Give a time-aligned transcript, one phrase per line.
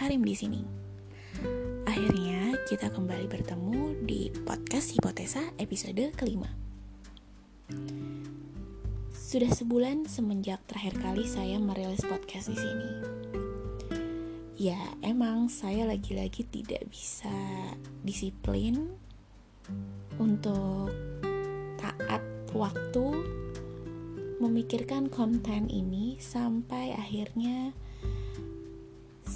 [0.00, 0.64] Karim di sini.
[1.84, 6.48] Akhirnya kita kembali bertemu di podcast Hipotesa episode kelima.
[9.12, 12.90] Sudah sebulan semenjak terakhir kali saya merilis podcast di sini.
[14.56, 17.36] Ya, emang saya lagi-lagi tidak bisa
[18.00, 18.96] disiplin
[20.16, 20.96] untuk
[21.76, 22.24] taat
[22.56, 23.20] waktu
[24.40, 27.76] memikirkan konten ini sampai akhirnya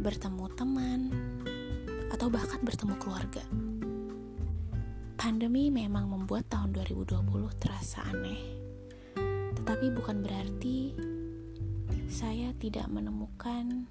[0.00, 1.12] bertemu teman,
[2.12, 3.44] atau bahkan bertemu keluarga.
[5.16, 7.24] Pandemi memang membuat tahun 2020
[7.56, 8.40] terasa aneh.
[9.56, 10.92] Tetapi bukan berarti
[12.12, 13.88] saya tidak menemukan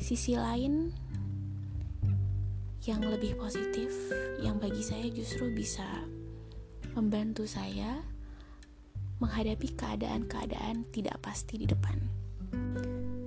[0.00, 0.90] sisi lain
[2.88, 3.92] yang lebih positif
[4.40, 5.84] yang bagi saya justru bisa
[6.96, 8.00] membantu saya
[9.20, 11.98] menghadapi keadaan-keadaan tidak pasti di depan.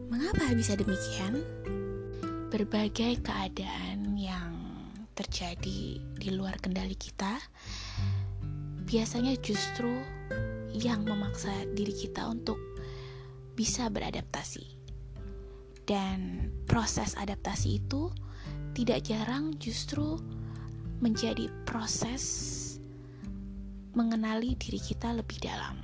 [0.10, 1.40] Mengapa bisa demikian?
[2.52, 4.51] Berbagai keadaan yang
[5.14, 7.40] terjadi di luar kendali kita,
[8.88, 9.92] biasanya justru
[10.72, 12.58] yang memaksa diri kita untuk
[13.56, 14.80] bisa beradaptasi.
[15.84, 18.08] Dan proses adaptasi itu
[18.72, 20.16] tidak jarang justru
[21.04, 22.24] menjadi proses
[23.92, 25.76] mengenali diri kita lebih dalam.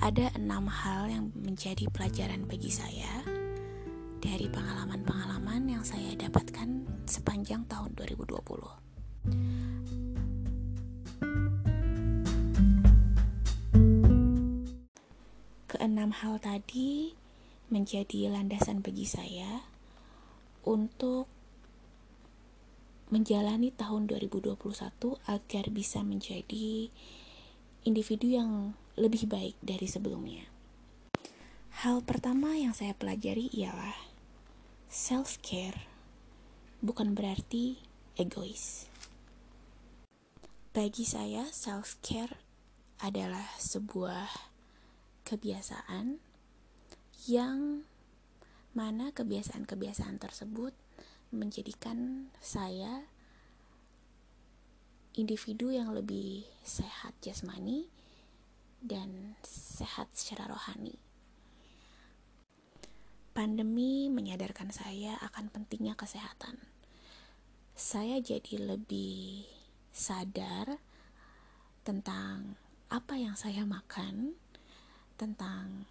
[0.00, 3.20] Ada enam hal yang menjadi pelajaran bagi saya
[4.24, 8.38] dari pengalaman-pengalaman yang saya dapatkan sepanjang tahun 2020.
[15.66, 17.18] Keenam hal tadi
[17.66, 19.66] menjadi landasan bagi saya
[20.62, 21.26] untuk
[23.10, 24.54] menjalani tahun 2021
[25.26, 26.94] agar bisa menjadi
[27.82, 30.46] individu yang lebih baik dari sebelumnya.
[31.82, 33.98] Hal pertama yang saya pelajari ialah
[34.86, 35.89] self-care
[36.80, 37.76] bukan berarti
[38.16, 38.88] egois.
[40.72, 42.36] Bagi saya, self-care
[43.00, 44.28] adalah sebuah
[45.24, 46.20] kebiasaan
[47.28, 47.84] yang
[48.72, 50.72] mana kebiasaan-kebiasaan tersebut
[51.34, 53.04] menjadikan saya
[55.18, 57.90] individu yang lebih sehat jasmani
[58.78, 60.94] dan sehat secara rohani.
[63.34, 66.69] Pandemi menyadarkan saya akan pentingnya kesehatan.
[67.80, 69.48] Saya jadi lebih
[69.88, 70.76] sadar
[71.80, 72.60] tentang
[72.92, 74.36] apa yang saya makan,
[75.16, 75.88] tentang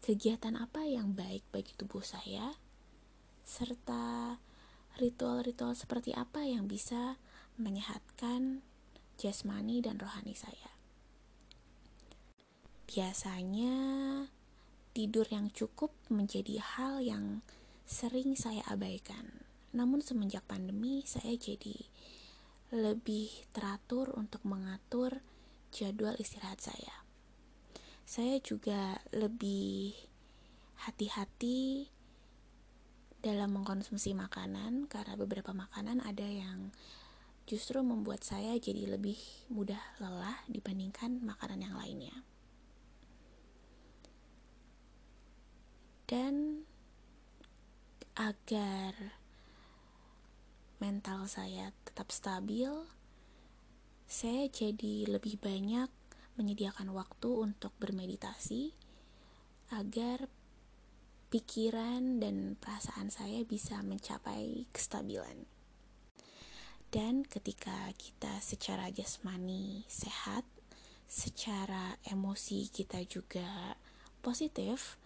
[0.00, 2.56] kegiatan apa yang baik bagi tubuh saya,
[3.44, 4.40] serta
[4.96, 7.20] ritual-ritual seperti apa yang bisa
[7.60, 8.64] menyehatkan
[9.20, 10.72] jasmani dan rohani saya.
[12.88, 13.76] Biasanya
[14.96, 17.44] tidur yang cukup menjadi hal yang
[17.84, 19.45] sering saya abaikan.
[19.76, 21.76] Namun semenjak pandemi saya jadi
[22.72, 25.20] lebih teratur untuk mengatur
[25.70, 27.04] jadwal istirahat saya.
[28.08, 29.92] Saya juga lebih
[30.88, 31.92] hati-hati
[33.20, 36.72] dalam mengkonsumsi makanan karena beberapa makanan ada yang
[37.44, 39.18] justru membuat saya jadi lebih
[39.52, 42.24] mudah lelah dibandingkan makanan yang lainnya.
[46.06, 46.62] dan
[48.14, 49.18] agar
[50.78, 52.68] mental saya tetap stabil,
[54.06, 55.88] saya jadi lebih banyak
[56.36, 58.76] menyediakan waktu untuk bermeditasi
[59.72, 60.28] agar
[61.32, 65.48] pikiran dan perasaan saya bisa mencapai kestabilan.
[66.86, 70.46] Dan ketika kita secara jasmani sehat,
[71.10, 73.74] secara emosi kita juga
[74.22, 74.98] positif,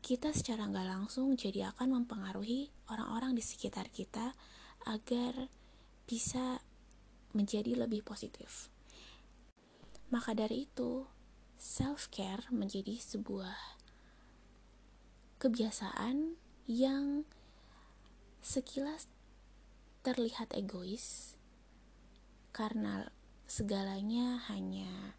[0.00, 4.32] kita secara nggak langsung jadi akan mempengaruhi orang-orang di sekitar kita
[4.88, 5.52] agar
[6.08, 6.58] bisa
[7.36, 8.72] menjadi lebih positif.
[10.10, 11.06] Maka dari itu,
[11.54, 13.54] self care menjadi sebuah
[15.38, 16.34] kebiasaan
[16.66, 17.22] yang
[18.42, 19.06] sekilas
[20.00, 21.36] terlihat egois
[22.50, 23.06] karena
[23.46, 25.14] segalanya hanya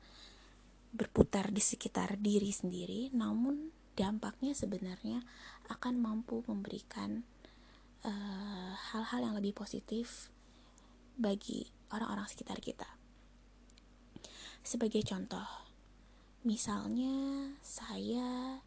[0.91, 5.23] berputar di sekitar diri sendiri, namun dampaknya sebenarnya
[5.67, 7.23] akan mampu memberikan
[8.03, 10.31] eh, hal-hal uh, yang lebih positif
[11.19, 12.87] bagi orang-orang sekitar kita.
[14.61, 15.47] Sebagai contoh,
[16.45, 18.61] misalnya saya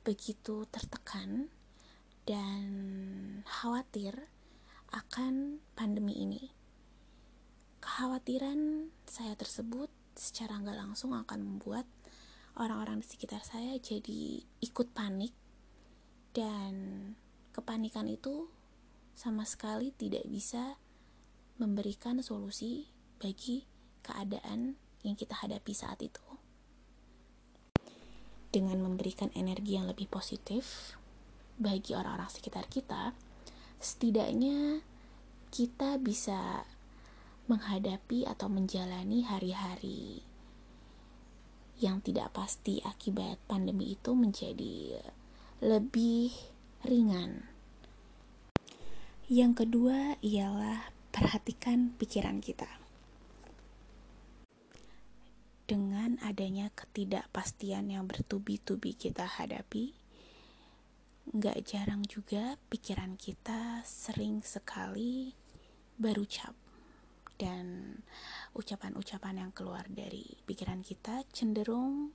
[0.00, 1.52] begitu tertekan
[2.24, 2.64] dan
[3.44, 4.28] khawatir
[4.90, 6.50] akan pandemi ini.
[7.80, 11.86] Kekhawatiran saya tersebut secara nggak langsung akan membuat
[12.58, 15.30] orang-orang di sekitar saya jadi ikut panik
[16.34, 16.72] dan
[17.50, 18.46] kepanikan itu
[19.14, 20.78] sama sekali tidak bisa
[21.60, 22.88] memberikan solusi
[23.20, 23.68] bagi
[24.00, 26.24] keadaan yang kita hadapi saat itu.
[28.50, 30.96] Dengan memberikan energi yang lebih positif
[31.60, 33.12] bagi orang-orang sekitar kita,
[33.78, 34.82] setidaknya
[35.52, 36.64] kita bisa
[37.46, 40.29] menghadapi atau menjalani hari-hari
[41.80, 45.00] yang tidak pasti akibat pandemi itu menjadi
[45.64, 46.28] lebih
[46.84, 47.48] ringan.
[49.32, 52.68] Yang kedua ialah perhatikan pikiran kita.
[55.64, 59.94] Dengan adanya ketidakpastian yang bertubi-tubi kita hadapi,
[61.30, 65.32] nggak jarang juga pikiran kita sering sekali
[65.94, 66.58] berucap
[67.40, 67.96] dan
[68.52, 72.12] ucapan-ucapan yang keluar dari pikiran kita cenderung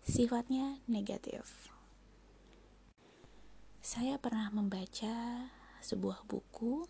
[0.00, 1.68] sifatnya negatif.
[3.84, 5.44] Saya pernah membaca
[5.84, 6.88] sebuah buku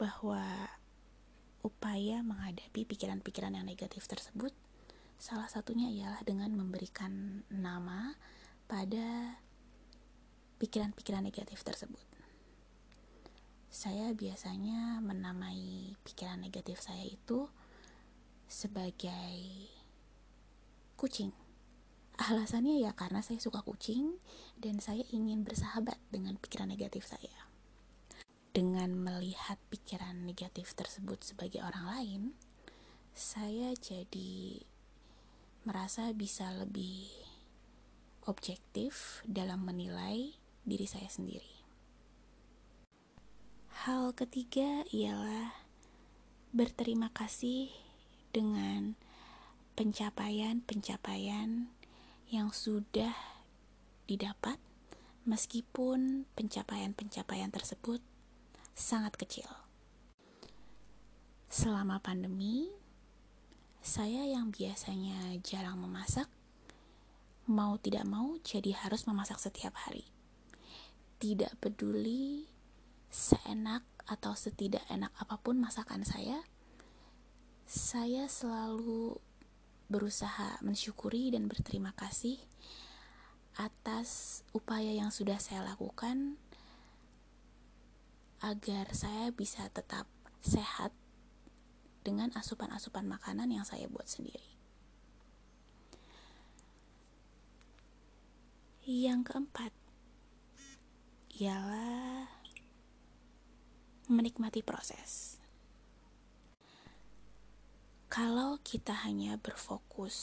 [0.00, 0.42] bahwa
[1.62, 4.50] upaya menghadapi pikiran-pikiran yang negatif tersebut
[5.20, 8.16] salah satunya ialah dengan memberikan nama
[8.64, 9.36] pada
[10.56, 12.09] pikiran-pikiran negatif tersebut
[13.70, 17.46] saya biasanya menamai pikiran negatif saya itu
[18.50, 19.70] sebagai
[20.98, 21.30] kucing.
[22.18, 24.18] Alasannya ya karena saya suka kucing
[24.58, 27.46] dan saya ingin bersahabat dengan pikiran negatif saya.
[28.50, 32.22] Dengan melihat pikiran negatif tersebut sebagai orang lain,
[33.14, 34.66] saya jadi
[35.62, 37.06] merasa bisa lebih
[38.26, 40.34] objektif dalam menilai
[40.66, 41.59] diri saya sendiri.
[43.88, 45.56] Hal ketiga ialah
[46.52, 47.72] berterima kasih
[48.28, 48.92] dengan
[49.72, 51.64] pencapaian-pencapaian
[52.28, 53.16] yang sudah
[54.04, 54.60] didapat,
[55.24, 58.04] meskipun pencapaian-pencapaian tersebut
[58.76, 59.48] sangat kecil.
[61.48, 62.68] Selama pandemi,
[63.80, 66.28] saya yang biasanya jarang memasak,
[67.48, 70.04] mau tidak mau jadi harus memasak setiap hari.
[71.16, 72.49] Tidak peduli
[73.10, 76.38] seenak atau setidak enak apa pun masakan saya,
[77.66, 79.18] saya selalu
[79.90, 82.38] berusaha mensyukuri dan berterima kasih
[83.58, 86.38] atas upaya yang sudah saya lakukan
[88.40, 90.06] agar saya bisa tetap
[90.40, 90.94] sehat
[92.00, 94.56] dengan asupan-asupan makanan yang saya buat sendiri.
[98.88, 99.72] Yang keempat
[101.36, 102.19] ialah
[104.10, 105.38] menikmati proses.
[108.10, 110.18] Kalau kita hanya berfokus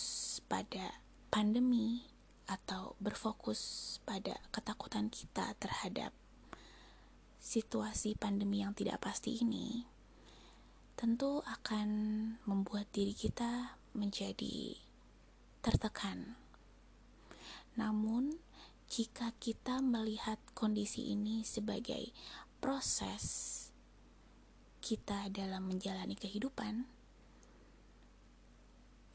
[0.52, 1.00] pada
[1.32, 2.04] pandemi
[2.44, 6.12] atau berfokus pada ketakutan kita terhadap
[7.40, 9.88] situasi pandemi yang tidak pasti ini,
[11.00, 11.88] tentu akan
[12.44, 14.76] membuat diri kita menjadi
[15.64, 16.36] tertekan.
[17.80, 18.36] Namun,
[18.92, 22.12] jika kita melihat kondisi ini sebagai
[22.60, 23.67] proses
[24.88, 26.88] kita dalam menjalani kehidupan,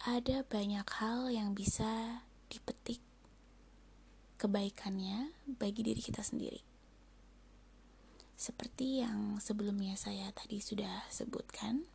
[0.05, 2.21] ada banyak hal yang bisa
[2.53, 3.01] dipetik
[4.37, 6.61] kebaikannya bagi diri kita sendiri.
[8.37, 11.89] Seperti yang sebelumnya saya tadi sudah sebutkan,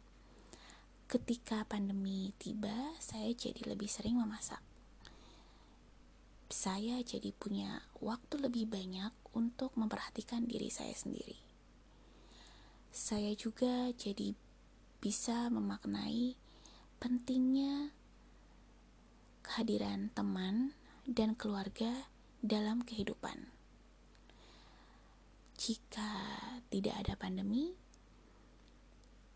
[1.06, 4.66] ketika pandemi tiba, saya jadi lebih sering memasak.
[6.50, 11.47] Saya jadi punya waktu lebih banyak untuk memperhatikan diri saya sendiri
[12.92, 14.34] saya juga jadi
[14.98, 16.34] bisa memaknai
[16.98, 17.94] pentingnya
[19.46, 20.76] kehadiran teman
[21.08, 22.10] dan keluarga
[22.44, 23.48] dalam kehidupan.
[25.58, 26.12] Jika
[26.70, 27.74] tidak ada pandemi,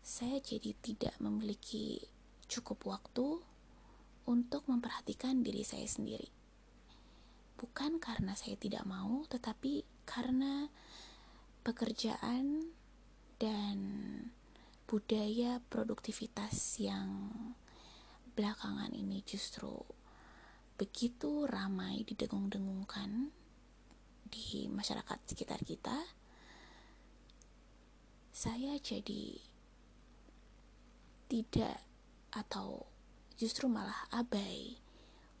[0.02, 2.02] saya jadi tidak memiliki
[2.46, 3.40] cukup waktu
[4.28, 6.30] untuk memperhatikan diri saya sendiri.
[7.58, 10.66] Bukan karena saya tidak mau, tetapi karena
[11.62, 12.74] pekerjaan
[13.42, 13.78] dan
[14.86, 17.26] budaya produktivitas yang
[18.38, 19.82] belakangan ini justru
[20.78, 23.34] begitu ramai didengung-dengungkan
[24.30, 25.98] di masyarakat sekitar kita,
[28.30, 29.42] saya jadi
[31.26, 31.82] tidak
[32.30, 32.86] atau
[33.34, 34.78] justru malah abai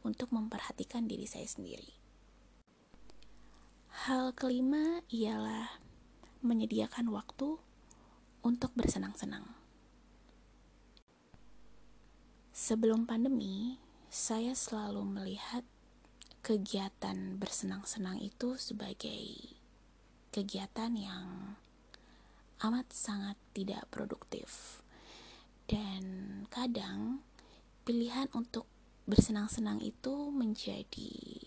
[0.02, 1.94] untuk memperhatikan diri saya sendiri.
[4.10, 5.78] Hal kelima ialah
[6.42, 7.62] menyediakan waktu
[8.42, 9.46] untuk bersenang-senang.
[12.52, 13.80] Sebelum pandemi,
[14.12, 15.64] saya selalu melihat
[16.42, 19.54] kegiatan bersenang-senang itu sebagai
[20.34, 21.54] kegiatan yang
[22.62, 24.82] amat sangat tidak produktif.
[25.66, 27.22] Dan kadang
[27.82, 28.66] pilihan untuk
[29.06, 31.42] bersenang-senang itu menjadi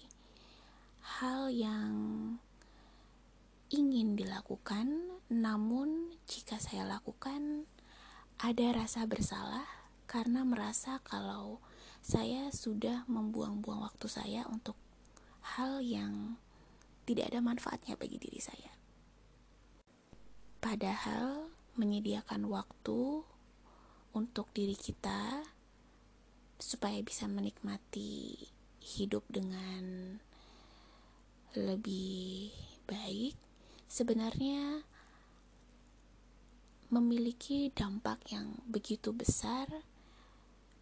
[1.19, 1.93] hal yang
[3.71, 7.65] ingin dilakukan, namun jika saya lakukan,
[8.37, 9.65] ada rasa bersalah
[10.05, 11.57] karena merasa kalau
[12.05, 14.77] saya sudah membuang-buang waktu saya untuk
[15.57, 16.37] hal yang
[17.09, 18.69] tidak ada manfaatnya bagi diri saya.
[20.61, 23.25] Padahal menyediakan waktu
[24.13, 25.41] untuk diri kita
[26.61, 28.45] supaya bisa menikmati
[28.81, 30.17] hidup dengan
[31.57, 32.53] lebih
[32.85, 33.33] baik
[33.89, 34.85] sebenarnya
[36.95, 39.67] memiliki dampak yang begitu besar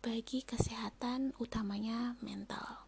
[0.05, 2.86] bagi kesehatan, utamanya mental.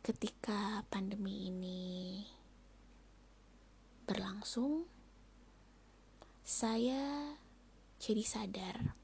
[0.00, 2.24] Ketika pandemi ini
[4.08, 4.88] berlangsung,
[6.40, 7.36] saya
[8.00, 8.96] jadi sadar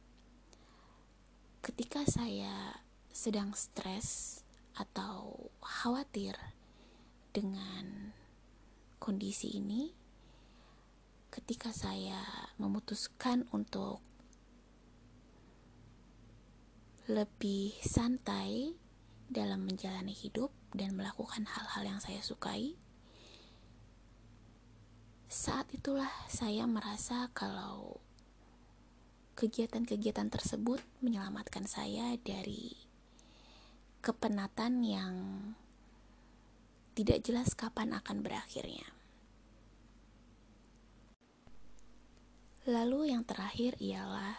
[1.62, 2.74] ketika saya
[3.14, 4.42] sedang stres
[4.74, 6.34] atau khawatir
[7.30, 8.10] dengan
[8.98, 10.01] kondisi ini
[11.32, 12.20] ketika saya
[12.60, 14.04] memutuskan untuk
[17.08, 18.76] lebih santai
[19.32, 22.76] dalam menjalani hidup dan melakukan hal-hal yang saya sukai.
[25.32, 28.04] Saat itulah saya merasa kalau
[29.32, 32.76] kegiatan-kegiatan tersebut menyelamatkan saya dari
[34.04, 35.14] kepenatan yang
[36.92, 39.01] tidak jelas kapan akan berakhirnya.
[42.62, 44.38] Lalu yang terakhir ialah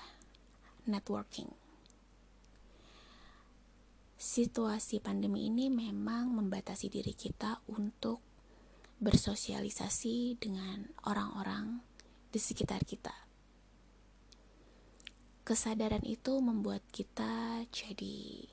[0.87, 1.51] networking.
[4.15, 8.23] Situasi pandemi ini memang membatasi diri kita untuk
[9.03, 11.83] bersosialisasi dengan orang-orang
[12.31, 13.11] di sekitar kita.
[15.43, 18.47] Kesadaran itu membuat kita jadi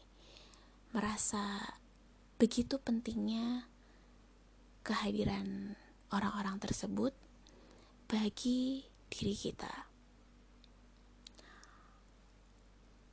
[0.90, 1.62] merasa
[2.42, 3.70] begitu pentingnya
[4.82, 5.78] kehadiran
[6.10, 7.14] orang-orang tersebut
[8.10, 9.90] bagi diri kita.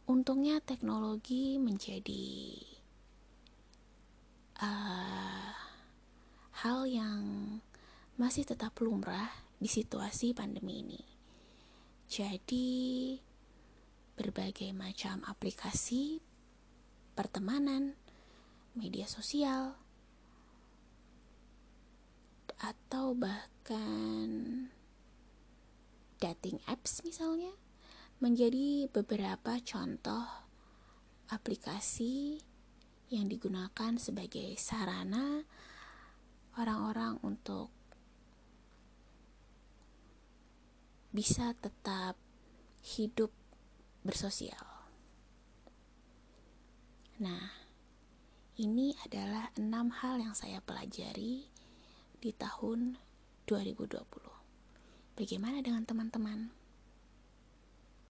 [0.08, 2.56] Untungnya teknologi menjadi
[4.64, 5.52] uh,
[6.64, 7.20] hal yang
[8.16, 11.02] masih tetap lumrah di situasi pandemi ini.
[12.08, 13.20] Jadi,
[14.16, 16.24] berbagai macam aplikasi
[17.14, 18.00] pertemanan,
[18.74, 19.76] media sosial,
[22.58, 24.26] atau bahkan
[26.18, 27.54] dating apps misalnya
[28.18, 30.26] menjadi beberapa contoh
[31.30, 32.42] aplikasi
[33.14, 35.46] yang digunakan sebagai sarana
[36.58, 37.70] orang-orang untuk
[41.14, 42.18] bisa tetap
[42.98, 43.32] hidup
[44.06, 44.78] bersosial.
[47.18, 47.50] Nah,
[48.62, 51.50] ini adalah enam hal yang saya pelajari
[52.22, 52.98] di tahun
[53.50, 54.37] 2020.
[55.18, 56.57] Bagaimana dengan teman-teman?